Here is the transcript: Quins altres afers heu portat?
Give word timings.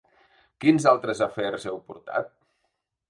Quins 0.63 0.87
altres 0.93 1.21
afers 1.27 1.67
heu 1.73 1.79
portat? 1.91 2.33